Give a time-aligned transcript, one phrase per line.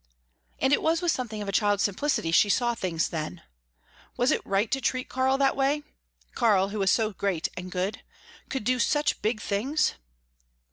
[0.57, 3.43] And it was with something of a child's simplicity she saw things then.
[4.17, 5.83] Was it right to treat Karl that way
[6.33, 8.01] Karl who was so great and good
[8.49, 9.93] could do such big things?